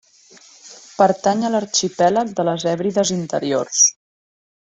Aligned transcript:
Pertany 1.01 1.43
a 1.43 1.51
l'arxipèlag 1.55 2.33
de 2.41 2.47
les 2.49 2.65
Hèbrides 2.73 3.13
Interiors. 3.19 3.85